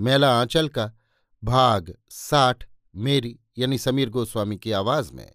मेला 0.00 0.40
आंचल 0.40 0.68
का, 0.68 0.92
भाग 1.44 1.98
साठ, 2.10 2.68
मेरी, 2.96 3.40
यानी 3.58 3.78
समीर 3.78 4.10
गोस्वामी 4.10 4.56
की 4.56 4.72
आवाज़ 4.72 5.12
में। 5.12 5.34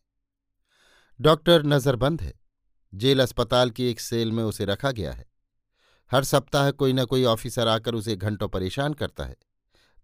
डॉक्टर 1.22 1.64
नजरबंद 1.64 2.22
है। 2.22 2.40
जेल 2.94 3.22
अस्पताल 3.22 3.70
की 3.70 3.86
एक 3.86 4.00
सेल 4.00 4.32
में 4.32 4.44
उसे 4.44 4.66
रखा 4.66 4.92
गया 4.92 5.14
है। 5.14 5.26
हर 6.12 6.24
सप्ताह 6.24 6.72
कोई 6.72 6.94
न 6.94 7.06
कोई 7.06 7.24
ऑफिसर 7.24 7.68
आकर 7.68 7.96
उसे 7.96 8.16
घंटों 8.16 8.50
परेशान 8.50 8.94
करता 8.94 9.26
है। 9.26 9.36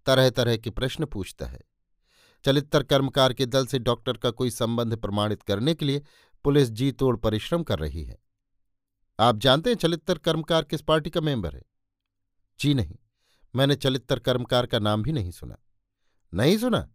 तरह 0.05 0.29
तरह 0.29 0.57
के 0.57 0.69
प्रश्न 0.69 1.05
पूछता 1.05 1.45
है। 1.45 1.61
चलित्र 2.43 2.83
कर्मकार 2.83 3.33
के 3.33 3.45
दल 3.45 3.65
से 3.65 3.79
डॉक्टर 3.79 4.17
का 4.17 4.31
कोई 4.31 4.49
संबंध 4.49 4.97
प्रमाणित 4.97 5.43
करने 5.43 5.73
के 5.73 5.85
लिए 5.85 6.01
पुलिस 6.43 6.69
जी 6.69 6.91
तोड़ 6.91 7.17
परिश्रम 7.17 7.63
कर 7.63 7.79
रही 7.79 8.03
है। 8.03 8.19
आप 9.19 9.37
जानते 9.37 9.69
हैं 9.69 9.77
चलित्र 9.77 10.17
कर्मकार 10.17 10.63
किस 10.63 10.81
पार्टी 10.81 11.09
का 11.09 11.21
मेंबर 11.21 11.55
है? 11.55 11.63
जी 12.59 12.73
नहीं। 12.73 12.95
मैंने 13.57 13.75
चलित्र 13.75 14.19
कर्मकार 14.19 14.65
का 14.65 14.79
नाम 14.79 15.03
भी 15.03 15.11
नहीं 15.11 15.31
सुना। 15.31 15.57
नहीं 16.33 16.57
सुना? 16.57 16.87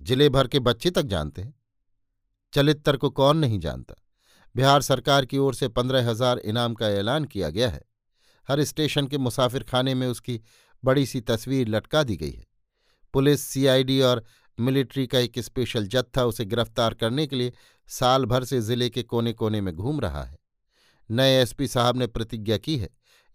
ज़िले 0.00 0.28
भर 0.28 0.48
के 0.48 0.58
बच्चे 0.58 0.90
तक 0.90 1.02
जानते 1.02 1.42
हैं। 1.42 1.54
चलित्र 2.52 2.96
को 2.96 3.10
कौन 3.10 3.36
नहीं 3.36 3.58
जानता? 3.60 3.94
बिहार 4.54 4.82
सरकार 4.82 5.24
की 5.24 5.38
ओर 5.38 5.54
से 5.54 5.68
पंद्रह 5.68 6.08
हज़ार 6.10 6.38
इनाम 6.38 6.74
का 6.74 6.88
ऐलान 6.88 7.24
किया 7.24 7.50
गया 7.50 7.68
है। 7.68 7.82
हर 8.48 8.64
स्टेशन 8.64 9.06
के 9.06 9.18
मुसाफिर 9.18 9.62
खाने 9.62 9.94
में 9.94 10.06
उसकी 10.06 10.40
बड़ी 10.84 11.06
सी 11.06 11.20
तस्वीर 11.20 11.68
लटका 11.68 12.02
दी 12.02 12.16
गई 12.16 12.30
है। 12.30 12.46
पुलिस, 13.14 13.40
सीआईडी 13.40 14.00
और 14.00 14.24
मिलिट्री 14.58 15.06
का 15.06 15.18
एक 15.18 15.38
स्पेशल 15.38 15.86
जत्था 15.86 16.24
उसे 16.24 16.44
गिरफ़्तार 16.44 16.94
करने 16.94 17.26
के 17.26 17.36
लिए 17.36 17.52
साल 17.88 18.24
भर 18.24 18.44
से 18.44 18.60
ज़िले 18.60 18.88
के 18.90 19.02
कोने 19.02 19.32
कोने 19.32 19.60
में 19.60 19.74
घूम 19.74 20.00
रहा 20.00 20.22
है। 20.24 20.38
नए 21.10 21.40
एसपी 21.42 21.66
साहब 21.68 21.96
ने 21.96 22.06
प्रतिज्ञा 22.06 22.56
की 22.58 22.76
है 22.78 22.88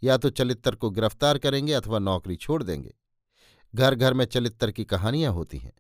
या 0.04 0.18
तो 0.18 0.30
चलित्र 0.30 0.76
को 0.76 0.90
गिरफ़्तार 0.90 1.38
करेंगे 1.38 1.74
अथवा 1.74 2.00
नौकरी 2.00 2.36
छोड़ 2.36 2.62
देंगे। 2.64 2.94
घर 3.76 3.96
घर 3.96 4.14
में 4.14 4.26
चलित्र 4.26 4.72
की 4.72 4.86
कहानियाँ 4.86 5.34
होती 5.34 5.58
हैं। 5.58 5.74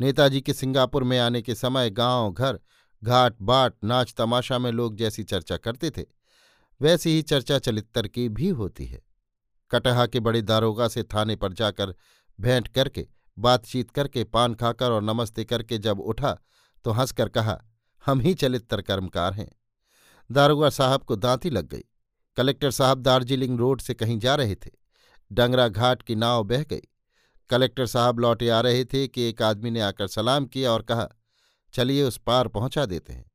नेताजी 0.00 0.40
के 0.40 0.52
सिंगापुर 0.52 1.04
में 1.04 1.18
आने 1.18 1.42
के 1.42 1.54
समय 1.54 1.90
गाँव, 1.90 2.32
घर, 2.32 2.60
घाट, 3.02 3.34
बाट, 3.42 3.74
नाच, 3.84 4.14
तमाशा 4.18 4.58
में 4.58 4.70
लोग 4.72 4.96
जैसी 4.96 5.24
चर्चा 5.24 5.56
करते 5.56 5.90
थे, 5.90 6.04
वैसी 6.80 7.10
ही 7.10 7.22
चर्चा 7.22 7.58
चलित्र 7.58 8.08
की 8.08 8.28
भी 8.28 8.48
होती 8.48 8.86
है। 8.86 9.02
कटहा 9.70 10.06
के 10.06 10.20
बड़े 10.20 10.42
दारोगा 10.42 10.88
से 10.88 11.02
थाने 11.04 11.36
पर 11.36 11.52
जाकर 11.52 11.94
भेंट 12.38 12.68
करके, 12.68 13.06
बातचीत 13.38 13.90
करके, 13.90 14.24
पान 14.24 14.54
खाकर 14.54 14.90
और 14.90 15.02
नमस्ते 15.02 15.44
करके 15.44 15.78
जब 15.78 16.00
उठा 16.00 16.36
तो 16.84 16.90
हंसकर 16.90 17.28
कहा, 17.28 17.58
हम 18.04 18.20
ही 18.20 18.34
चलित्र 18.34 18.82
कर्मकार 18.82 19.34
हैं। 19.34 19.50
दारोगा 20.30 20.70
साहब 20.70 21.02
को 21.02 21.16
दांती 21.16 21.50
लग 21.50 21.68
गई। 21.68 21.84
कलेक्टर 22.36 22.70
साहब 22.70 23.00
दार्जिलिंग 23.00 23.58
रोड 23.58 23.80
से 23.80 23.94
कहीं 23.94 24.18
जा 24.18 24.34
रहे 24.34 24.54
थे। 24.54 24.70
डंगरा 25.30 25.68
घाट 25.68 26.02
की 26.02 26.14
नाव 26.14 26.44
बह 26.44 26.62
गई। 26.62 26.80
कलेक्टर 27.50 27.86
साहब 27.86 28.18
लौटे 28.18 28.48
आ 28.48 28.60
रहे 28.60 28.84
थे 28.84 29.06
कि 29.08 29.22
एक 29.22 29.42
आदमी 29.42 29.70
ने 29.70 29.80
आकर 29.80 30.06
सलाम 30.06 30.46
किया 30.46 30.72
और 30.72 30.82
कहा, 30.82 31.08
चलिए 31.74 32.02
उस 32.02 32.18
पार 32.18 32.48
पहुँचा 32.48 32.86
देते 32.86 33.12
हैं। 33.12 33.30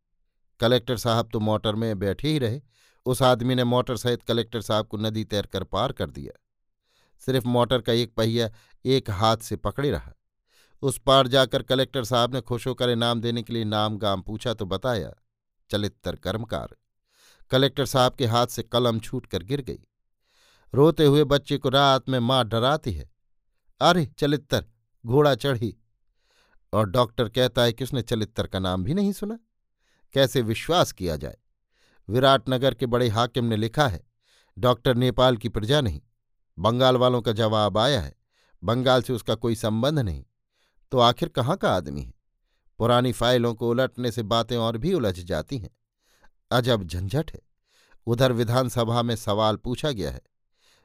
कलेक्टर 0.59 0.97
साहब 0.97 1.29
तो 1.33 1.39
मोटर 1.39 1.75
में 1.75 1.99
बैठे 1.99 2.27
ही 2.27 2.39
रहे। 2.39 2.61
उस 3.05 3.21
आदमी 3.21 3.55
ने 3.55 3.63
मोटर 3.63 3.97
सहित 3.97 4.23
कलेक्टर 4.23 4.61
साहब 4.61 4.87
को 4.87 4.97
नदी 4.97 5.23
तैरकर 5.23 5.63
पार 5.63 5.91
कर 5.91 6.09
दिया। 6.09 6.33
सिर्फ़ 7.21 7.47
मोटर 7.47 7.81
का 7.81 7.93
एक 7.93 8.13
पहिया 8.15 8.49
एक 8.85 9.09
हाथ 9.09 9.37
से 9.37 9.55
पकड़े 9.55 9.91
रहा। 9.91 10.13
उस 10.83 10.99
पार 11.05 11.27
जाकर 11.27 11.61
कलेक्टर 11.61 12.03
साहब 12.03 12.33
ने 12.33 12.41
खुश 12.41 12.67
होकर 12.67 12.89
इनाम 12.89 13.21
देने 13.21 13.43
के 13.43 13.53
लिए 13.53 13.63
नाम 13.63 13.97
गाम 13.97 14.21
पूछा 14.21 14.53
तो 14.53 14.65
बताया 14.65 15.13
चलित्र 15.69 16.15
कर्मकार। 16.15 16.75
कलेक्टर 17.49 17.85
साहब 17.85 18.13
के 18.13 18.25
हाथ 18.25 18.47
से 18.47 18.63
कलम 18.63 18.99
छूट 18.99 19.25
कर 19.25 19.43
गिर 19.43 19.61
गई। 19.61 19.79
रोते 20.73 21.05
हुए 21.05 21.23
बच्चे 21.23 21.57
को 21.57 21.69
रात 21.69 22.09
में 22.09 22.19
माँ 22.19 22.45
डराती 22.45 22.93
है। 22.93 23.09
अरे, 23.81 24.05
चलित्तर, 24.05 24.65
घोड़ा 25.05 25.35
चढ़ी। 25.35 25.77
और 26.73 26.89
डॉक्टर 26.89 27.29
कहता 27.29 27.61
है 27.61 27.73
कि 27.73 27.83
उसने 27.83 28.01
चलित्र 28.01 28.47
का 28.47 28.59
नाम 28.59 28.83
भी 28.83 28.93
नहीं 28.93 29.11
सुना। 29.11 29.39
कैसे 30.13 30.41
विश्वास 30.41 30.91
किया 30.91 31.17
जाए? 31.17 31.37
विराटनगर 32.09 32.73
के 32.73 32.85
बड़े 32.85 33.09
हाकिम 33.09 33.45
ने 33.45 33.57
लिखा 33.57 33.87
है, 33.87 34.03
डॉक्टर 34.59 34.95
नेपाल 34.95 35.37
की 35.37 35.49
प्रजा 35.49 35.81
नहीं। 35.81 36.01
बंगाल 36.59 36.97
वालों 36.97 37.21
का 37.21 37.31
जवाब 37.31 37.77
आया 37.77 38.01
है, 38.01 38.15
बंगाल 38.63 39.01
से 39.01 39.13
उसका 39.13 39.35
कोई 39.35 39.55
संबंध 39.55 39.99
नहीं। 39.99 40.25
तो 40.91 40.99
आखिर 40.99 41.29
कहाँ 41.29 41.57
का 41.57 41.73
आदमी 41.73 42.01
है? 42.01 42.13
पुरानी 42.77 43.11
फाइलों 43.11 43.55
को 43.55 43.69
उलटने 43.69 44.11
से 44.11 44.23
बातें 44.23 44.57
और 44.57 44.77
भी 44.77 44.93
उलझ 44.93 45.19
जाती 45.19 45.57
हैं। 45.57 45.76
अजब 46.51 46.83
झंझट 46.83 47.31
है। 47.31 47.39
उधर 48.07 48.31
विधानसभा 48.31 49.01
में 49.01 49.15
सवाल 49.15 49.55
पूछा 49.55 49.91
गया 49.91 50.11
है। 50.11 50.21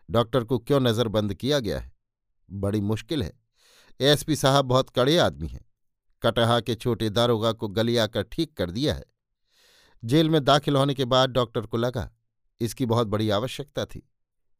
डॉक्टर 0.09 0.45
को 0.45 0.59
क्यों 0.59 0.81
नज़रबंद 0.81 1.35
किया 1.35 1.59
गया 1.59 1.79
है? 1.79 1.93
बड़ी 2.49 2.81
मुश्किल 2.81 3.23
है। 3.23 3.33
एसपी 4.01 4.37
साहब 4.37 4.65
बहुत 4.65 4.91
कड़े 4.91 5.17
आदमी 5.19 5.49
हैं। 5.49 5.65
कटहा 6.23 6.61
के 6.61 6.75
छोटे 6.75 7.11
दारोगा 7.11 7.53
को 7.53 7.69
गलिया 7.69 8.07
कर 8.07 8.23
ठीक 8.23 8.57
कर 8.57 8.71
दिया 8.71 8.95
है। 8.95 9.05
जेल 10.03 10.31
में 10.31 10.45
दाखिल 10.45 10.77
होने 10.77 10.95
के 10.95 11.05
बाद 11.05 11.31
डॉक्टर 11.31 11.67
को 11.67 11.77
लगा, 11.77 12.11
इसकी 12.61 12.87
बहुत 12.87 13.07
बड़ी 13.07 13.31
आवश्यकता 13.31 13.85
थी। 13.85 14.03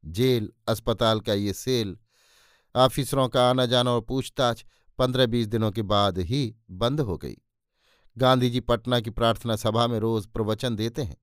जेल, 0.05 0.51
अस्पताल 0.69 1.21
का 1.21 1.35
ये 1.35 1.53
सेल, 1.53 1.97
ऑफिसरों 2.75 3.29
का 3.29 3.49
आना 3.51 3.67
जाना 3.67 3.91
और 3.91 4.01
पूछताछ 4.01 4.65
पंद्रह 4.99 5.27
बीस 5.27 5.47
दिनों 5.47 5.71
के 5.71 5.83
बाद 5.83 6.19
ही 6.19 6.55
बंद 6.71 7.01
हो 7.01 7.17
गई। 7.19 7.37
गांधी 8.19 8.51
जी 8.51 8.61
पटना 8.61 9.01
की 9.01 9.11
प्रार्थना 9.11 9.57
सभा 9.57 9.87
में 9.87 9.99
रोज 9.99 10.27
प्रवचन 10.27 10.77
देते 10.77 11.03
हैं। 11.03 11.17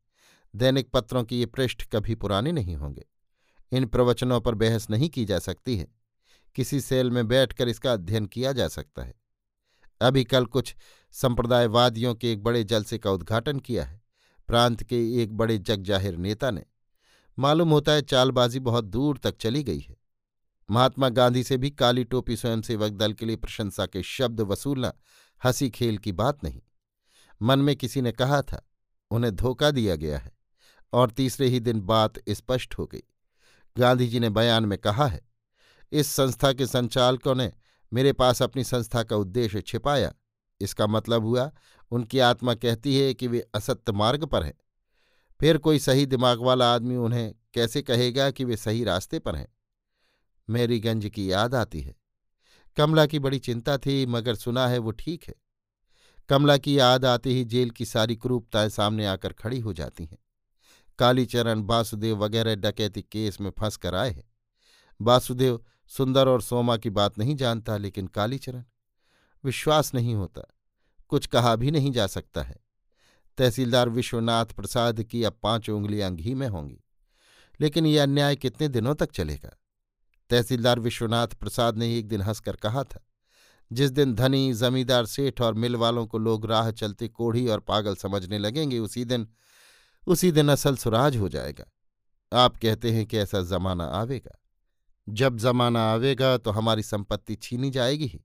दैनिक 0.56 0.90
पत्रों 0.90 1.24
की 1.24 1.40
ये 1.40 1.46
पृष्ठ 1.46 1.84
कभी 1.84 2.16
पुराने 2.16 2.52
नहीं 2.52 2.76
होंगे। 2.76 3.06
इन 3.72 3.86
प्रवचनों 3.86 4.42
पर 4.42 4.56
बहस 4.56 4.90
नहीं 4.90 5.10
की 5.10 5.26
जा 5.26 5.40
सकती 5.40 5.78
है। 5.78 5.88
किसी 6.56 6.82
सेल 6.82 7.12
में 7.12 7.28
बैठकर 7.28 7.68
इसका 7.68 7.94
अध्ययन 7.94 8.26
किया 8.26 8.52
जा 8.52 8.68
सकता 8.68 9.04
है। 9.04 9.14
अभी 10.02 10.24
कल 10.24 10.46
कुछ 10.46 10.76
संप्रदायवादियों 11.12 12.16
के 12.16 12.32
एक 12.32 12.44
बड़े 12.44 12.64
जलसे 12.64 12.98
का 12.98 13.12
उद्घाटन 13.12 13.60
किया 13.60 13.86
है। 13.86 14.02
प्रांत 14.48 14.84
के 14.84 15.24
एक 15.24 15.34
बड़े 15.38 15.58
जगजाहिर 15.58 16.18
नेता 16.18 16.52
ने। 16.52 16.64
मालूम 17.40 17.70
होता 17.70 17.92
है 17.92 18.02
चालबाजी 18.02 18.60
बहुत 18.60 18.84
दूर 18.84 19.18
तक 19.18 19.38
चली 19.38 19.64
गई 19.64 19.80
है। 19.80 19.98
महात्मा 20.72 21.10
गांधी 21.10 21.44
से 21.44 21.58
भी 21.58 21.70
काली 21.70 22.04
टोपी 22.04 22.36
स्वयंसेवक 22.36 22.92
दल 22.92 23.14
के 23.14 23.26
लिए 23.26 23.36
प्रशंसा 23.36 23.86
के 23.86 24.04
शब्द 24.04 24.42
वसूलना 24.42 24.94
हँसी 25.44 25.70
खेल 25.70 25.98
की 25.98 26.12
बात 26.12 26.44
नहीं। 26.44 26.62
मन 27.42 27.60
में 27.60 27.76
किसी 27.76 28.02
ने 28.02 28.12
कहा 28.12 28.42
था, 28.42 28.70
उन्हें 29.12 29.36
धोखा 29.36 29.72
दिया 29.72 29.96
गया 29.96 30.18
है, 30.18 30.32
और 30.94 31.12
तीसरे 31.12 31.48
ही 31.48 31.60
दिन 31.60 31.82
बात 31.82 32.14
स्पष्ट 32.30 32.78
हो 32.78 32.86
गई। 32.86 33.04
गांधी 33.78 34.08
जी 34.08 34.20
ने 34.20 34.30
बयान 34.30 34.66
में 34.66 34.78
कहा 34.78 35.08
है, 35.08 35.22
इस 35.92 36.08
संस्था 36.08 36.54
के 36.54 36.66
संचालकों 36.68 37.36
ने 37.36 37.52
मेरे 37.94 38.14
पास 38.14 38.42
अपनी 38.42 38.64
संस्था 38.64 39.04
का 39.04 39.16
उद्देश्य 39.16 39.62
छिपाया। 39.62 40.14
इसका 40.62 40.88
मतलब 40.88 41.24
हुआ, 41.24 41.52
उनकी 41.92 42.20
आत्मा 42.20 42.54
कहती 42.54 43.00
है 43.00 43.14
कि 43.14 43.28
वे 43.28 43.40
असत्य 43.54 43.92
मार्ग 43.92 44.26
पर 44.26 44.44
हैं। 44.44 44.54
फिर 45.40 45.58
कोई 45.58 45.80
सही 45.80 46.06
दिमाग 46.06 46.40
वाला 46.40 46.74
आदमी 46.74 46.96
उन्हें 46.96 47.36
कैसे 47.54 47.82
कहेगा 47.82 48.32
कि 48.32 48.44
वे 48.44 48.58
सही 48.58 48.84
रास्ते 48.84 49.20
पर 49.20 49.36
हैं? 49.36 49.48
मेरीगंज 50.50 51.06
की 51.06 51.32
याद 51.32 51.56
आती 51.56 51.82
है। 51.82 51.96
कमला 52.78 53.06
की 53.06 53.20
बड़ी 53.20 53.40
चिंता 53.40 53.78
थी, 53.78 54.06
मगर 54.06 54.36
सुना 54.36 54.68
है 54.68 54.78
वो 54.78 54.92
ठीक 54.92 55.24
है। 55.24 55.36
कमला 56.30 56.58
की 56.58 56.80
याद 56.80 57.06
आते 57.06 57.30
ही 57.30 57.44
जेल 57.44 57.70
की 57.70 57.86
सारी 57.86 58.16
क्रूपताएँ 58.16 58.70
सामने 58.70 59.06
आकर 59.06 59.34
खड़ी 59.34 59.60
हो 59.60 59.74
जाती 59.74 60.06
हैं। 60.06 60.18
कालीचरण, 61.00 61.62
वासुदेव 61.62 62.18
वगैरह 62.18 62.56
डकैती 62.56 63.02
केस 63.02 63.42
में 63.42 63.52
फंस 63.60 63.78
कर 63.78 63.96
आए 63.96 64.12
हैं। 64.12 64.24
वासुदेव 65.02 65.66
सुंदर 65.88 66.28
और 66.28 66.42
सोमा 66.42 66.78
की 66.78 66.90
बात 66.90 67.18
नहीं 67.18 67.36
जानता, 67.36 67.78
लेकिन 67.78 68.08
कालीचरण, 68.08 68.64
विश्वास 69.44 69.94
नहीं 69.94 70.16
होता, 70.16 70.42
कुछ 71.10 71.28
कहा 71.28 71.56
भी 71.56 71.72
नहीं 71.72 71.92
जा 71.92 72.08
सकता 72.08 72.44
है। 72.44 72.56
तहसीलदार 73.38 73.90
विश्वनाथ 73.90 74.46
प्रसाद 74.46 75.04
की 75.04 75.24
अब 75.24 75.40
पाँच 75.44 75.70
उंगलियाँ 75.70 76.16
घी 76.16 76.34
में 76.34 76.48
होंगी, 76.48 76.84
लेकिन 77.60 77.86
यह 77.86 78.04
अन्याय 78.04 78.36
कितने 78.36 78.68
दिनों 78.68 78.96
तक 78.96 79.12
चलेगा? 79.12 79.58
तहसीलदार 80.30 80.80
विश्वनाथ 80.80 81.28
प्रसाद 81.28 81.78
ने 81.78 81.98
एक 81.98 82.08
दिन 82.08 82.22
हंसकर 82.22 82.56
कहा 82.56 82.84
था 82.84 83.06
जिस 83.72 83.92
दिन 83.92 84.14
धनी, 84.16 84.54
जमींदार 84.54 85.06
सेठ 85.06 85.42
और 85.42 85.54
मिल 85.54 85.76
वालों 85.76 86.06
को 86.08 86.18
लोग 86.18 86.46
राह 86.46 86.72
चलते 86.72 87.08
कोढ़ी 87.08 87.48
और 87.48 87.60
पागल 87.60 87.96
समझने 87.96 88.38
लगेंगे, 88.38 88.80
उसी 88.80 89.06
दिन 89.06 89.28
उसी 90.08 90.32
दिन 90.32 90.50
असल 90.50 90.76
सुराज 90.76 91.18
हो 91.18 91.30
जाएगा। 91.30 91.66
आप 92.32 92.58
कहते 92.58 92.92
हैं 92.92 93.06
कि 93.06 93.18
ऐसा 93.18 93.42
जमाना 93.42 93.84
आवेगा। 93.84 94.40
जब 95.08 95.38
जमाना 95.38 95.82
आवेगा 95.92 96.38
तो 96.38 96.52
हमारी 96.52 96.84
संपत्ति 96.84 97.36
छीनी 97.36 97.70
जाएगी 97.70 98.06
ही, 98.06 98.22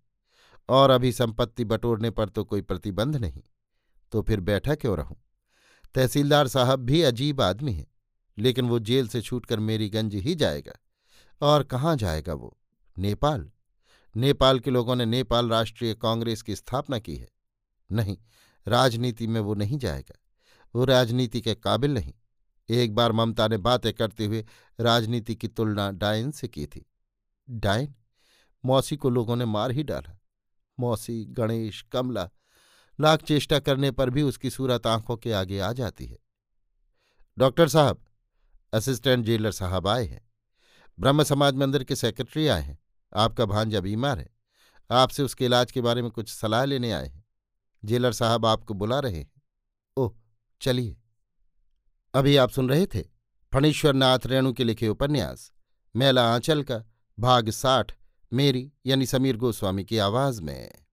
और 0.68 0.90
अभी 0.90 1.12
संपत्ति 1.12 1.64
बटोरने 1.64 2.10
पर 2.10 2.28
तो 2.28 2.44
कोई 2.44 2.62
प्रतिबंध 2.62 3.16
नहीं। 3.16 3.42
तो 4.12 4.22
फिर 4.22 4.40
बैठा 4.40 4.74
क्यों 4.74 4.96
रहूँ? 4.96 5.16
तहसीलदार 5.94 6.48
साहब 6.48 6.80
भी 6.80 7.02
अजीब 7.02 7.40
आदमी 7.40 7.72
है, 7.72 7.86
लेकिन 8.38 8.68
वो 8.68 8.78
जेल 8.78 9.08
से 9.08 9.20
छूटकर 9.20 9.60
मेरी 9.60 9.88
गंज 9.88 10.14
ही 10.14 10.34
जाएगा। 10.34 10.72
और 11.40 11.62
कहाँ 11.62 11.96
जाएगा 11.96 12.34
वो? 12.34 12.56
नेपाल। 12.96 13.50
नेपाल 14.16 14.60
के 14.60 14.70
लोगों 14.70 14.96
ने 14.96 15.06
नेपाल 15.06 15.48
राष्ट्रीय 15.48 15.94
कांग्रेस 15.94 16.42
की 16.42 16.56
स्थापना 16.56 16.98
की 16.98 17.16
है। 17.16 17.28
नहीं, 17.92 18.18
राजनीति 18.68 19.26
में 19.26 19.40
वो 19.40 19.54
नहीं 19.54 19.78
जाएगा। 19.78 20.18
वो 20.74 20.84
राजनीति 20.84 21.40
के 21.40 21.54
काबिल 21.54 21.94
नहीं। 21.94 22.14
एक 22.68 22.94
बार 22.94 23.12
ममता 23.12 23.48
ने 23.48 23.56
बातें 23.56 23.92
करते 23.92 24.26
हुए 24.26 24.46
राजनीति 24.80 25.34
की 25.34 25.48
तुलना 25.48 25.90
डायन 25.90 26.30
से 26.30 26.48
की 26.48 26.66
थी। 26.66 26.86
डायन, 27.50 27.94
मौसी 28.64 28.96
को 28.96 29.10
लोगों 29.10 29.36
ने 29.36 29.44
मार 29.44 29.70
ही 29.70 29.82
डाला। 29.82 30.18
मौसी, 30.80 31.24
गणेश, 31.24 31.82
कमला, 31.82 32.30
लाख 33.00 33.22
चेष्टा 33.22 33.58
करने 33.58 33.90
पर 33.90 34.10
भी 34.10 34.22
उसकी 34.22 34.50
सूरत 34.50 34.86
आँखों 34.86 35.16
के 35.16 35.32
आगे 35.32 35.58
आ 35.58 35.72
जाती 35.72 36.06
है। 36.06 36.18
डॉक्टर 37.38 37.68
साहब, 37.68 38.04
असिस्टेंट 38.74 39.26
जेलर 39.26 39.50
साहब 39.50 39.88
आए 39.88 40.06
हैं। 40.06 40.30
ब्रह्म 41.00 41.22
समाज 41.22 41.54
मंदिर 41.54 41.84
के 41.84 41.96
सेक्रेटरी 41.96 42.46
आए 42.46 42.62
हैं। 42.62 42.78
आपका 43.16 43.44
भांजा 43.44 43.80
बीमार 43.80 44.18
है। 44.18 44.30
आपसे 44.90 45.22
उसके 45.22 45.44
इलाज 45.44 45.72
के 45.72 45.80
बारे 45.80 46.02
में 46.02 46.10
कुछ 46.10 46.28
सलाह 46.28 46.64
लेने 46.64 46.92
आए 46.92 47.06
हैं। 47.06 47.24
जेलर 47.84 48.12
साहब 48.12 48.46
आपको 48.46 48.74
बुला 48.74 49.00
रहे 49.00 49.16
हैं। 49.16 49.42
ओह, 49.96 50.14
चलिए। 50.60 50.96
अभी 52.14 52.36
आप 52.36 52.50
सुन 52.50 52.68
रहे 52.68 52.86
थे 52.86 53.04
फणीश्वरनाथ 53.54 54.18
रेणु 54.26 54.52
के 54.52 54.64
लिखे 54.64 54.88
उपन्यास, 54.88 55.52
मेला 55.96 56.34
आंचल 56.34 56.62
का, 56.62 56.82
भाग 57.18 57.50
साठ, 57.50 57.92
मेरी 58.32 58.72
यानी 58.86 59.06
समीर 59.06 59.36
गोस्वामी 59.36 59.84
की 59.84 59.98
आवाज़ 59.98 60.42
में। 60.42 60.83